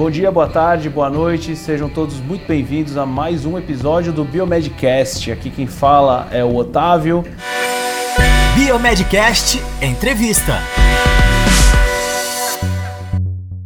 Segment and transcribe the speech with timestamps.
[0.00, 4.24] Bom dia, boa tarde, boa noite, sejam todos muito bem-vindos a mais um episódio do
[4.24, 5.30] Biomedcast.
[5.30, 7.22] Aqui quem fala é o Otávio.
[8.54, 10.54] Biomedcast Entrevista.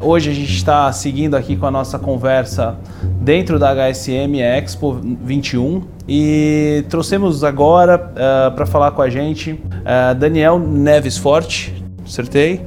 [0.00, 2.76] Hoje a gente está seguindo aqui com a nossa conversa
[3.20, 10.12] dentro da HSM Expo 21 e trouxemos agora uh, para falar com a gente uh,
[10.18, 11.72] Daniel Neves Forte,
[12.04, 12.60] acertei?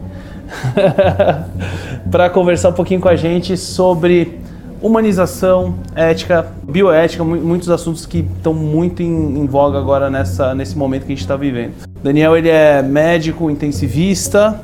[2.18, 4.40] para conversar um pouquinho com a gente sobre
[4.82, 11.02] humanização, ética, bioética, muitos assuntos que estão muito em, em, voga agora nessa, nesse momento
[11.02, 11.74] que a gente está vivendo.
[12.02, 14.60] Daniel ele é médico intensivista,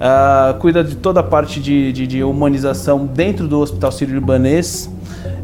[0.00, 4.90] uh, cuida de toda a parte de, de, de humanização dentro do Hospital Sírio-Libanês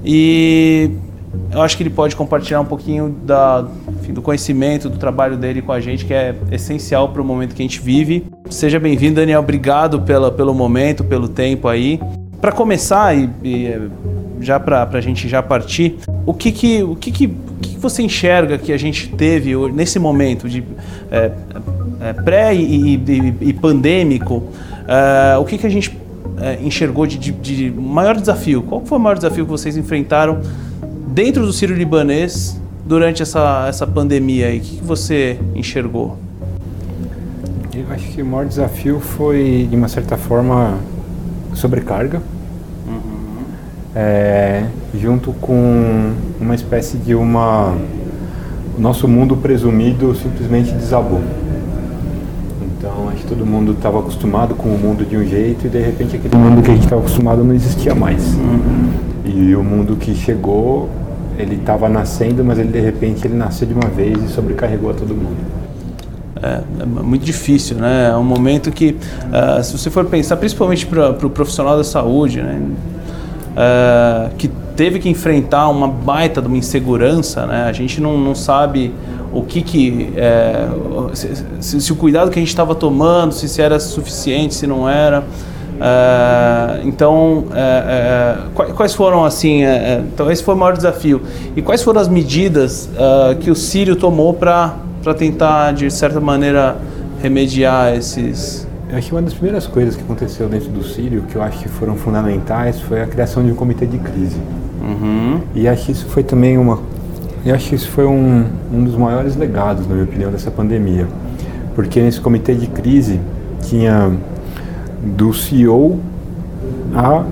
[0.05, 0.91] e
[1.53, 3.69] eu acho que ele pode compartilhar um pouquinho da,
[4.01, 7.55] enfim, do conhecimento, do trabalho dele com a gente, que é essencial para o momento
[7.55, 8.27] que a gente vive.
[8.53, 9.41] Seja bem-vindo, Daniel.
[9.41, 11.99] Obrigado pela, pelo momento, pelo tempo aí.
[12.39, 13.91] Para começar, e, e
[14.41, 18.03] já para a gente já partir, o que que, o que, que, o que você
[18.03, 20.63] enxerga que a gente teve nesse momento de
[21.11, 21.33] é,
[22.01, 24.43] é, pré e, e, e pandêmico?
[24.87, 25.97] É, o que, que a gente
[26.39, 28.63] é, enxergou de, de, de, maior desafio?
[28.63, 30.43] Qual foi o maior desafio que vocês enfrentaram
[31.09, 34.59] dentro do Sírio Libanês durante essa, essa pandemia aí?
[34.59, 36.19] O que, que você enxergou?
[37.91, 40.79] Acho que o maior desafio foi, de uma certa forma,
[41.55, 42.23] sobrecarga,
[42.87, 43.45] uhum.
[43.95, 47.75] é, junto com uma espécie de uma.
[48.77, 51.21] O nosso mundo presumido simplesmente desabou.
[52.79, 55.81] Então acho que todo mundo estava acostumado com o mundo de um jeito e de
[55.81, 58.35] repente aquele mundo que a gente estava acostumado não existia mais.
[58.35, 58.91] Uhum.
[59.25, 60.89] E o mundo que chegou,
[61.39, 64.95] ele estava nascendo, mas ele de repente ele nasceu de uma vez e sobrecarregou a
[64.95, 65.62] todo mundo.
[66.43, 68.11] É, é muito difícil, né?
[68.13, 71.85] É um momento que, uh, se você for pensar, principalmente para o pro profissional da
[71.85, 72.61] saúde, né?
[73.53, 77.65] Uh, que teve que enfrentar uma baita de uma insegurança, né?
[77.65, 78.93] A gente não, não sabe
[79.33, 80.69] o que que é,
[81.61, 84.89] se, se, o cuidado que a gente estava tomando, se, se, era suficiente, se não
[84.89, 85.21] era.
[85.21, 89.63] Uh, então, uh, uh, quais foram assim?
[90.13, 91.23] então esse foi o maior desafio.
[91.57, 92.89] E quais foram as medidas
[93.41, 96.77] que o Sírio tomou para para tentar de certa maneira
[97.21, 98.67] remediar esses?
[98.89, 101.59] Eu acho que uma das primeiras coisas que aconteceu dentro do Sírio, que eu acho
[101.59, 104.37] que foram fundamentais, foi a criação de um comitê de crise.
[104.81, 105.41] Uhum.
[105.55, 106.79] E acho que isso foi também uma
[107.45, 111.09] eu acho que isso foi um, um dos maiores legados, na minha opinião, dessa pandemia.
[111.75, 113.21] Porque nesse comitê de crise
[113.63, 114.13] tinha
[115.03, 115.99] do CEO
[116.95, 117.25] a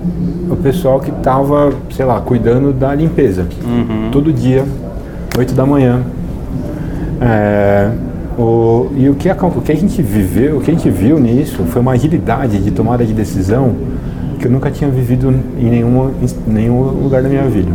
[0.49, 3.47] o pessoal que estava, sei lá, cuidando da limpeza.
[3.63, 4.09] Uhum.
[4.11, 4.65] Todo dia,
[5.37, 6.01] 8 da manhã.
[7.21, 7.91] É,
[8.37, 11.19] o, e o que, a, o que a gente viveu, o que a gente viu
[11.19, 13.75] nisso foi uma agilidade de tomada de decisão
[14.39, 16.09] que eu nunca tinha vivido em nenhum,
[16.47, 17.71] em nenhum lugar da minha vida.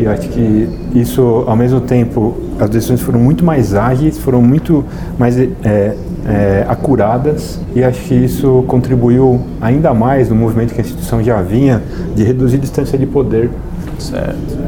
[0.00, 4.84] E acho que isso, ao mesmo tempo, as decisões foram muito mais ágeis, foram muito
[5.18, 10.84] mais é, é, acuradas, e acho que isso contribuiu ainda mais no movimento que a
[10.84, 11.82] instituição já vinha
[12.16, 13.50] de reduzir a distância de poder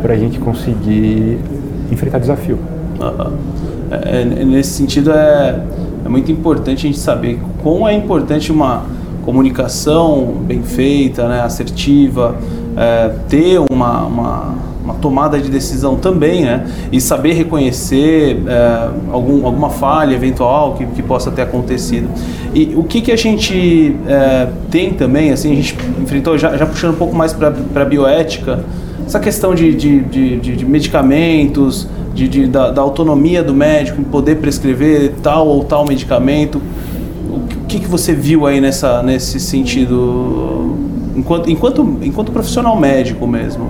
[0.02, 1.38] para a gente conseguir
[1.90, 2.58] enfrentar desafio.
[3.00, 3.36] Uhum.
[3.90, 5.62] É, nesse sentido, é,
[6.04, 8.84] é muito importante a gente saber como é importante uma
[9.24, 12.36] comunicação bem feita, né, assertiva,
[12.76, 14.54] é, ter uma, uma
[14.84, 16.66] uma tomada de decisão também, né?
[16.92, 22.08] E saber reconhecer é, algum, alguma falha eventual que, que possa ter acontecido.
[22.54, 26.66] E o que, que a gente é, tem também, assim, a gente enfrentou, já, já
[26.66, 28.62] puxando um pouco mais para a bioética,
[29.06, 34.04] essa questão de, de, de, de medicamentos, de, de da, da, autonomia do médico em
[34.04, 36.62] poder prescrever tal ou tal medicamento.
[37.28, 40.76] O que, que você viu aí nessa, nesse sentido,
[41.16, 43.66] enquanto, enquanto, enquanto profissional médico mesmo?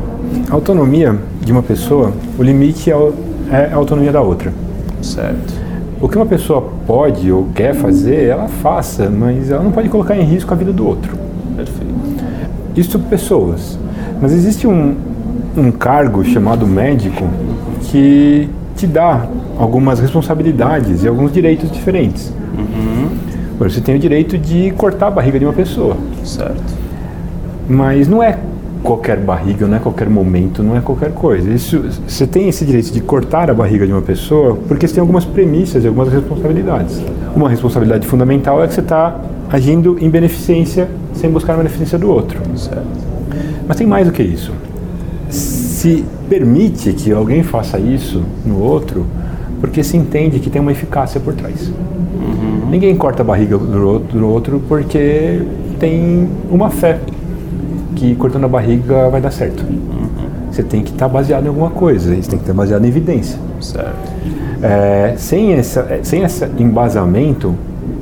[0.51, 2.95] A autonomia de uma pessoa, o limite é,
[3.51, 4.53] é a autonomia da outra.
[5.01, 5.55] Certo.
[6.01, 10.17] O que uma pessoa pode ou quer fazer, ela faça, mas ela não pode colocar
[10.17, 11.17] em risco a vida do outro.
[11.57, 11.95] Perfeito.
[12.77, 13.79] Isso pessoas.
[14.21, 14.97] Mas existe um,
[15.57, 17.25] um cargo chamado médico
[17.83, 19.27] que te dá
[19.59, 22.33] algumas responsabilidades e alguns direitos diferentes.
[22.57, 23.09] Uhum.
[23.59, 25.97] Você tem o direito de cortar a barriga de uma pessoa.
[26.25, 26.75] Certo.
[27.69, 28.39] Mas não é
[28.83, 31.49] qualquer barriga, não é qualquer momento, não é qualquer coisa.
[31.51, 35.01] Isso, você tem esse direito de cortar a barriga de uma pessoa porque você tem
[35.01, 37.01] algumas premissas e algumas responsabilidades.
[37.35, 42.11] Uma responsabilidade fundamental é que você está agindo em beneficência sem buscar a beneficência do
[42.11, 42.39] outro.
[42.57, 42.85] Certo.
[43.67, 44.53] Mas tem mais do que isso.
[45.85, 49.05] Se permite que alguém faça isso no outro
[49.61, 51.69] porque se entende que tem uma eficácia por trás.
[51.69, 52.71] Uhum.
[52.71, 55.43] Ninguém corta a barriga do outro, porque
[55.79, 56.99] tem uma fé
[57.97, 59.63] que cortando a barriga vai dar certo.
[59.63, 60.09] Uhum.
[60.51, 62.89] Você tem que estar tá baseado em alguma coisa, isso tem que estar baseado em
[62.89, 63.39] evidência.
[63.61, 64.11] Certo.
[64.63, 67.55] É, sem, essa, é, sem esse embasamento,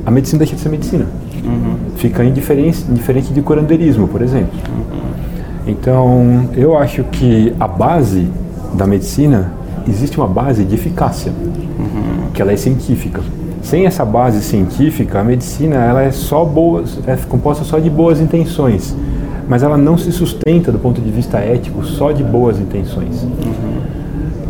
[0.06, 1.06] a medicina deixa de ser medicina.
[1.44, 1.74] Uhum.
[1.96, 4.56] Fica indiferente, indiferente de curandeirismo, por exemplo.
[4.68, 5.02] Uhum.
[5.66, 8.28] Então, eu acho que a base
[8.74, 9.52] da medicina
[9.88, 11.32] existe uma base de eficácia,
[11.78, 12.30] uhum.
[12.32, 13.20] que ela é científica.
[13.62, 18.20] Sem essa base científica, a medicina ela é só boas, é composta só de boas
[18.20, 18.94] intenções,
[19.48, 23.22] mas ela não se sustenta do ponto de vista ético só de boas intenções.
[23.22, 23.82] Uhum.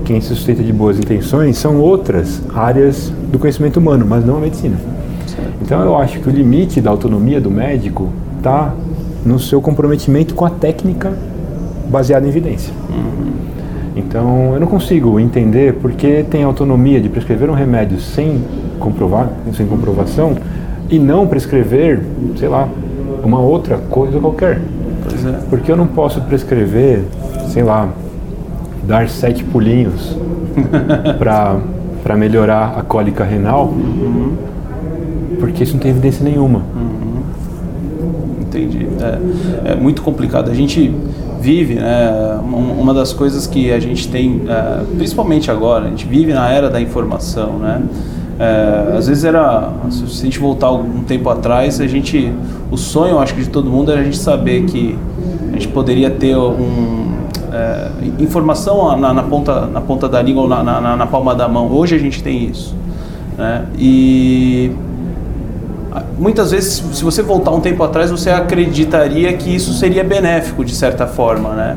[0.05, 4.41] Quem se sustenta de boas intenções são outras áreas do conhecimento humano, mas não a
[4.41, 4.77] medicina.
[5.61, 8.09] Então eu acho que o limite da autonomia do médico
[8.39, 8.75] está
[9.25, 11.13] no seu comprometimento com a técnica
[11.89, 12.73] baseada em evidência.
[12.91, 13.33] Uhum.
[13.95, 18.43] Então eu não consigo entender porque tem autonomia de prescrever um remédio sem
[18.79, 20.37] comprovar, sem comprovação,
[20.91, 22.03] e não prescrever,
[22.37, 22.69] sei lá,
[23.23, 24.61] uma outra coisa qualquer.
[25.25, 25.33] É.
[25.49, 27.03] Porque eu não posso prescrever,
[27.49, 27.89] sei lá,
[28.85, 30.17] dar sete pulinhos
[31.19, 34.37] para melhorar a cólica renal, uhum.
[35.39, 36.63] porque isso não tem evidência nenhuma.
[38.53, 38.87] Entendi.
[39.65, 40.51] É, é, muito complicado.
[40.51, 40.95] A gente
[41.41, 46.35] vive, né, uma das coisas que a gente tem, é, principalmente agora, a gente vive
[46.35, 47.83] na era da informação, né?
[48.39, 52.33] É, às vezes era, se a gente voltar algum tempo atrás, a gente,
[52.71, 54.99] o sonho, acho que de todo mundo era a gente saber que
[55.51, 57.13] a gente poderia ter um,
[57.53, 61.47] é, informação na, na, ponta, na ponta da língua ou na, na, na, palma da
[61.47, 61.71] mão.
[61.71, 62.75] Hoje a gente tem isso.
[63.37, 63.67] Né?
[63.79, 64.73] E
[66.19, 70.75] muitas vezes, se você voltar um tempo atrás, você acreditaria que isso seria benéfico de
[70.75, 71.51] certa forma.
[71.51, 71.77] Né?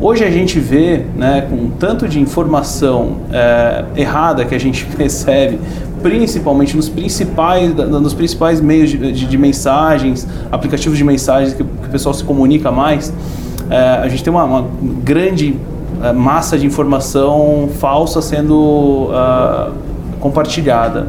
[0.00, 5.58] Hoje a gente vê, né, com tanto de informação é, errada que a gente recebe,
[6.02, 11.86] principalmente nos principais, nos principais meios de, de, de mensagens, aplicativos de mensagens que, que,
[11.86, 13.12] o pessoal se comunica mais,
[13.70, 14.66] é, a gente tem uma, uma
[15.02, 15.56] grande
[16.02, 19.72] é, massa de informação falsa sendo uh,
[20.20, 21.08] compartilhada.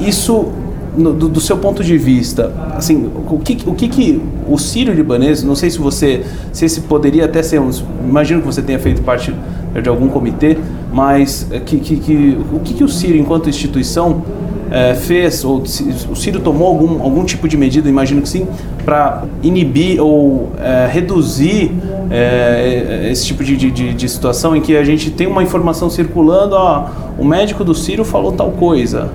[0.00, 0.50] Isso
[0.96, 4.92] no, do, do, seu ponto de vista, assim, o que o, que, que o sírio
[4.92, 7.70] libanês, não sei se você, se esse poderia até ser um,
[8.06, 9.34] imagino que você tenha feito parte
[9.80, 10.58] de algum comitê,
[10.92, 14.22] mas é, que, que, que o que, que o sírio, enquanto instituição,
[14.70, 18.46] é, fez, ou se, o Sírio tomou algum, algum tipo de medida, imagino que sim,
[18.84, 21.72] para inibir ou é, reduzir
[22.10, 26.54] é, esse tipo de, de, de, situação em que a gente tem uma informação circulando,
[26.54, 26.86] ó,
[27.18, 29.10] o médico do Sírio falou tal coisa.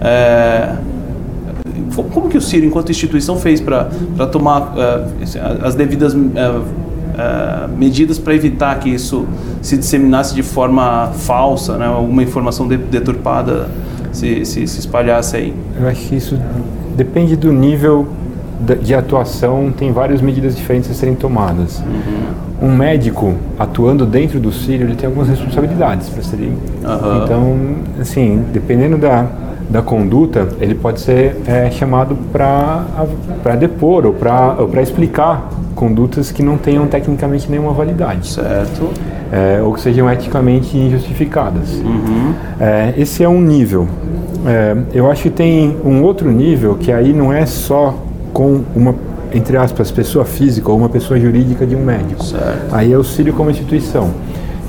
[0.00, 0.76] É,
[2.04, 3.86] como que o Ciro, enquanto instituição, fez para
[4.30, 9.26] tomar uh, as devidas uh, uh, medidas para evitar que isso
[9.62, 11.86] se disseminasse de forma falsa, né?
[11.86, 13.68] alguma informação de, deturpada
[14.12, 15.54] se, se, se, espalhasse aí?
[15.80, 16.38] Eu acho que isso
[16.96, 18.08] depende do nível
[18.82, 21.78] de atuação, tem várias medidas diferentes a serem tomadas.
[21.80, 22.68] Uhum.
[22.68, 26.48] Um médico atuando dentro do Círio, ele tem algumas responsabilidades para serem.
[26.48, 27.24] Uhum.
[27.24, 27.56] Então,
[27.98, 29.26] assim, dependendo da
[29.70, 36.58] da conduta, ele pode ser é, chamado para depor ou para explicar condutas que não
[36.58, 38.28] tenham tecnicamente nenhuma validade.
[38.28, 38.90] Certo.
[39.32, 41.74] É, ou que sejam eticamente injustificadas.
[41.76, 42.34] Uhum.
[42.58, 43.86] É, esse é um nível.
[44.44, 47.94] É, eu acho que tem um outro nível que aí não é só
[48.32, 48.94] com uma,
[49.32, 52.24] entre aspas, pessoa física ou uma pessoa jurídica de um médico.
[52.24, 52.72] Certo.
[52.72, 54.10] Aí é o auxílio como instituição.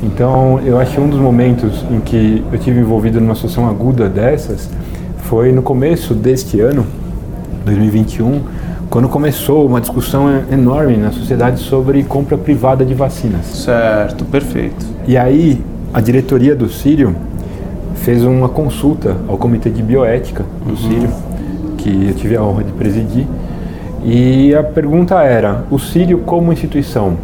[0.04, 4.08] Então, eu acho que um dos momentos em que eu tive envolvido numa situação aguda
[4.08, 4.70] dessas
[5.24, 6.86] foi no começo deste ano,
[7.66, 8.42] 2021,
[8.90, 13.46] quando começou uma discussão enorme na sociedade sobre compra privada de vacinas.
[13.46, 14.86] Certo, perfeito.
[15.08, 15.64] E aí,
[15.94, 17.16] a diretoria do Sírio
[17.96, 20.78] fez uma consulta ao Comitê de Bioética do uhum.
[20.78, 21.10] Sírio,
[21.78, 23.26] que eu tive a honra de presidir.
[24.04, 27.18] E a pergunta era: o Sírio, como instituição,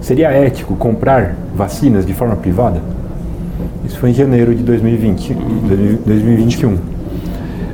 [0.00, 2.80] seria ético comprar vacinas de forma privada?
[3.84, 5.98] Isso foi em janeiro de 2020, uhum.
[6.04, 6.99] 2021.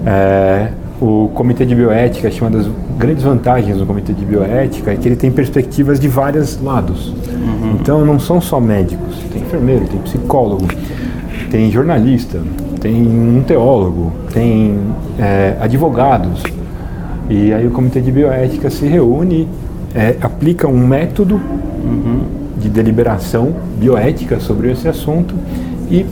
[0.06, 0.68] É,
[1.00, 4.96] o Comitê de Bioética, acho que uma das grandes vantagens do Comitê de Bioética é
[4.96, 7.08] que ele tem perspectivas de vários lados.
[7.08, 7.76] Uhum.
[7.80, 10.66] Então não são só médicos, tem enfermeiro, tem psicólogo,
[11.50, 12.40] tem jornalista,
[12.80, 14.78] tem um teólogo, tem
[15.18, 16.42] é, advogados.
[17.28, 19.48] E aí o Comitê de Bioética se reúne,
[19.94, 22.20] é, aplica um método uhum.
[22.56, 25.34] de deliberação bioética sobre esse assunto
[25.90, 26.06] e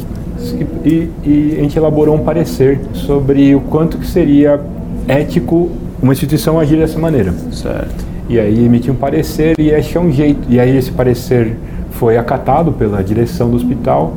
[0.53, 4.61] e, e, a gente elaborou um parecer sobre o quanto que seria
[5.09, 5.71] ético
[6.03, 7.33] uma instituição agir dessa maneira.
[7.51, 8.05] Certo.
[8.29, 10.41] E aí emitiu um parecer e que é um jeito.
[10.49, 11.57] E aí esse parecer
[11.93, 14.15] foi acatado pela direção do hospital.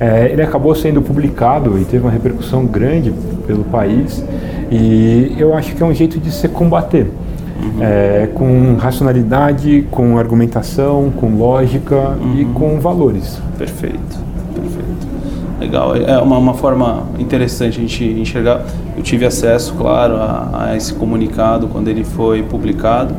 [0.00, 3.12] É, ele acabou sendo publicado e teve uma repercussão grande
[3.46, 4.24] pelo país.
[4.70, 7.06] E eu acho que é um jeito de se combater.
[7.62, 7.78] Uhum.
[7.80, 12.40] É, com racionalidade, com argumentação, com lógica uhum.
[12.40, 13.40] e com valores.
[13.56, 14.18] Perfeito,
[14.52, 15.11] perfeito.
[15.62, 18.64] Legal, é uma, uma forma interessante a gente enxergar.
[18.96, 23.14] Eu tive acesso, claro, a, a esse comunicado quando ele foi publicado.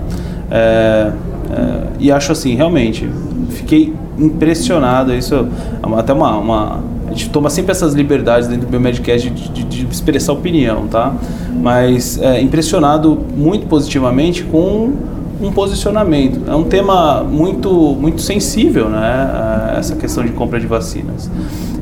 [0.52, 1.10] É,
[1.50, 3.10] é, e acho assim, realmente,
[3.52, 5.14] fiquei impressionado.
[5.14, 9.50] Isso é até uma, uma, A gente toma sempre essas liberdades dentro do Biomedcast de,
[9.50, 11.14] de, de expressar opinião, tá?
[11.62, 14.92] Mas é, impressionado muito positivamente com
[15.42, 16.42] um posicionamento.
[16.46, 19.76] É um tema muito, muito sensível, né?
[19.78, 21.32] Essa questão de compra de vacinas.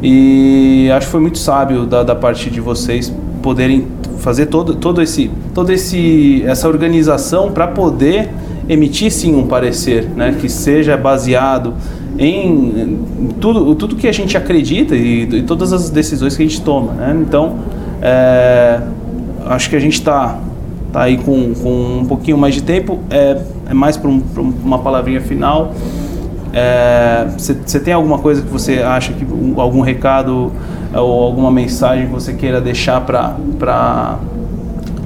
[0.02, 3.88] E acho que foi muito sábio da, da parte de vocês poderem
[4.20, 8.30] fazer todo, todo esse, todo esse, essa organização para poder
[8.70, 10.36] emitir sim um parecer, né?
[10.40, 11.74] Que seja baseado
[12.18, 13.00] em
[13.40, 16.94] tudo, tudo que a gente acredita e, e todas as decisões que a gente toma,
[16.94, 17.18] né?
[17.22, 17.58] Então,
[18.02, 18.80] é,
[19.46, 20.40] acho que a gente está
[20.92, 23.00] tá aí com, com um pouquinho mais de tempo.
[23.10, 24.22] É, é mais para um,
[24.64, 25.74] uma palavrinha final.
[27.38, 29.26] Você é, tem alguma coisa que você acha que
[29.58, 30.52] algum recado
[30.94, 34.20] ou alguma mensagem que você queira deixar para para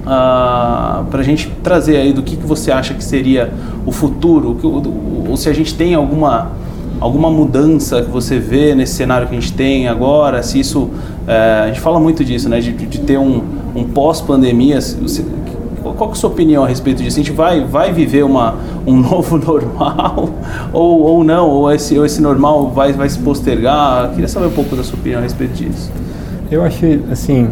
[0.05, 3.53] uh, ah, a gente trazer aí do que, que você acha que seria
[3.85, 4.57] o futuro,
[5.29, 6.51] ou se a gente tem alguma
[6.99, 10.89] alguma mudança que você vê nesse cenário que a gente tem agora, se isso
[11.27, 13.43] é, a gente fala muito disso, né, de, de ter um,
[13.75, 14.79] um pós-pandemia,
[15.95, 17.19] qual é a sua opinião a respeito disso?
[17.19, 20.29] A gente vai, vai viver uma, um novo normal
[20.71, 21.49] ou, ou não?
[21.49, 24.05] Ou esse, ou esse normal vai, vai se postergar?
[24.05, 25.91] Eu queria saber um pouco da sua opinião a respeito disso.
[26.51, 27.49] Eu acho, assim,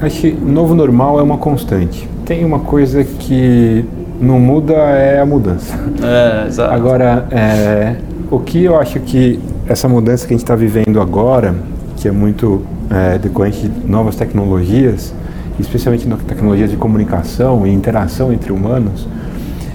[0.00, 2.08] acho que o novo normal é uma constante.
[2.24, 3.84] Tem uma coisa que
[4.20, 5.74] não muda é a mudança.
[6.02, 6.72] É, exato.
[6.72, 7.96] Agora, é,
[8.30, 11.54] o que eu acho que essa mudança que a gente está vivendo agora,
[11.96, 15.14] que é muito é, decorrente de novas tecnologias,
[15.58, 19.06] especialmente na tecnologia de comunicação e interação entre humanos,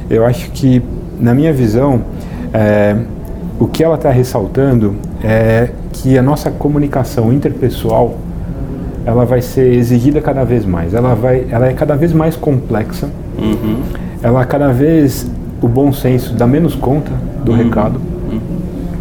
[0.09, 0.81] eu acho que,
[1.19, 2.01] na minha visão,
[2.53, 2.95] é,
[3.59, 8.17] o que ela está ressaltando é que a nossa comunicação interpessoal
[9.05, 10.93] ela vai ser exigida cada vez mais.
[10.93, 13.09] Ela, vai, ela é cada vez mais complexa.
[13.37, 13.81] Uhum.
[14.21, 15.29] Ela cada vez
[15.61, 17.11] o bom senso dá menos conta
[17.43, 17.57] do uhum.
[17.57, 17.99] recado,
[18.31, 18.39] uhum.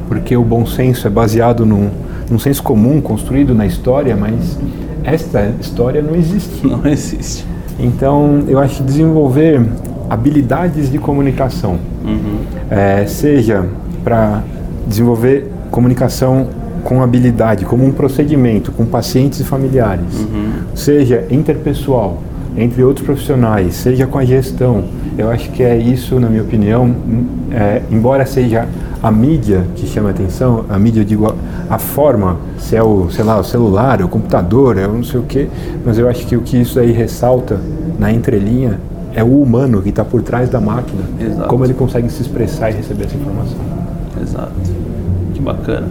[0.09, 1.89] porque o bom senso é baseado num,
[2.31, 4.59] num senso comum construído na história, mas
[5.12, 6.67] esta história não existe.
[6.67, 7.47] Não existe.
[7.79, 9.65] Então, eu acho que desenvolver
[10.11, 12.41] habilidades de comunicação, uhum.
[12.71, 13.69] é, seja
[14.03, 14.43] para
[14.87, 16.49] desenvolver comunicação
[16.83, 20.53] com habilidade, como um procedimento com pacientes e familiares, uhum.
[20.75, 22.23] seja interpessoal,
[22.57, 24.85] entre outros profissionais, seja com a gestão.
[25.17, 26.95] Eu acho que é isso, na minha opinião,
[27.53, 28.67] é, embora seja
[29.02, 31.35] a mídia que chama a atenção, a mídia, eu digo,
[31.71, 35.05] a forma, se é o, sei lá, o celular, é o computador, é o não
[35.05, 35.49] sei o quê,
[35.85, 37.61] mas eu acho que o que isso aí ressalta
[37.99, 38.81] na entrelinha
[39.14, 41.49] é o humano que está por trás da máquina, Exato.
[41.49, 43.59] como ele consegue se expressar e receber essa informação.
[44.21, 44.52] Exato.
[45.35, 45.87] Que bacana.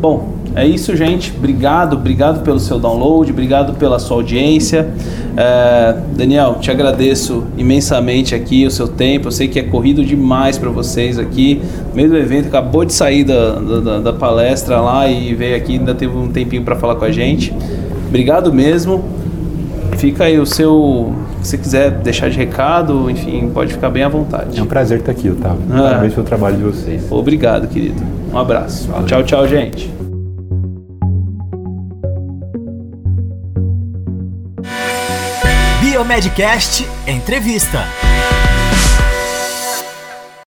[0.00, 1.32] Bom, é isso, gente.
[1.36, 4.88] Obrigado, obrigado pelo seu download, obrigado pela sua audiência.
[5.36, 9.28] É, Daniel, te agradeço imensamente aqui o seu tempo.
[9.28, 11.62] Eu sei que é corrido demais para vocês aqui.
[11.90, 15.74] No meio do evento, acabou de sair da, da, da palestra lá e veio aqui,
[15.74, 17.54] ainda teve um tempinho para falar com a gente.
[18.08, 19.04] Obrigado mesmo.
[19.98, 21.12] Fica aí o seu.
[21.42, 24.58] Se quiser deixar de recado, enfim, pode ficar bem à vontade.
[24.58, 25.62] É um prazer estar aqui, Otávio.
[25.70, 25.82] Ah.
[25.82, 27.06] Parabéns pelo trabalho de vocês.
[27.10, 28.02] Obrigado, querido.
[28.32, 28.88] Um abraço.
[28.88, 29.06] Valeu.
[29.06, 30.07] Tchau, tchau, gente.
[35.98, 38.37] Biomedcast Entrevista.